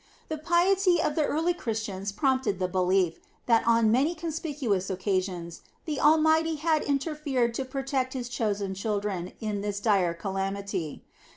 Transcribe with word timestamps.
The 0.29 0.37
piety 0.39 0.99
of 0.99 1.13
the 1.13 1.25
early 1.27 1.53
Christians 1.53 2.11
prompted 2.11 2.57
the 2.57 2.67
belief 2.67 3.19
that 3.45 3.61
on 3.67 3.91
many 3.91 4.15
conspicuous 4.15 4.89
occasions 4.89 5.61
the 5.85 5.99
Almighty 5.99 6.55
had 6.55 6.81
interfered 6.81 7.53
to 7.53 7.65
protect 7.65 8.13
his 8.13 8.27
chosen 8.27 8.73
children 8.73 9.33
in 9.39 9.61
this 9.61 9.79
dire 9.79 10.15
calamity. 10.15 11.03